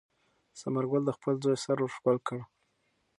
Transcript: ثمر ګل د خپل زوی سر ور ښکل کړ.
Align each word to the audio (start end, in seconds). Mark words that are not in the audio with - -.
ثمر 0.59 0.83
ګل 0.91 1.03
د 1.05 1.11
خپل 1.17 1.33
زوی 1.43 1.57
سر 1.63 1.77
ور 1.81 1.91
ښکل 1.95 2.17
کړ. 2.27 2.39